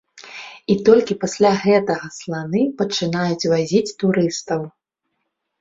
І 0.73 0.77
толькі 0.87 1.17
пасля 1.23 1.51
гэтага 1.65 2.09
сланы 2.17 2.63
пачынаюць 2.79 3.49
вазіць 3.53 3.95
турыстаў. 4.03 4.61